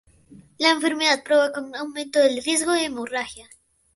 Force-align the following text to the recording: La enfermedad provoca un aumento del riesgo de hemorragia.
La 0.57 0.71
enfermedad 0.71 1.21
provoca 1.23 1.61
un 1.61 1.75
aumento 1.75 2.17
del 2.17 2.41
riesgo 2.43 2.71
de 2.71 2.85
hemorragia. 2.85 3.47